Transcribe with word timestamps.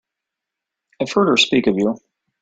I've 0.99 1.11
heard 1.11 1.27
her 1.27 1.37
speak 1.37 1.67
of 1.67 1.77
you. 1.77 1.95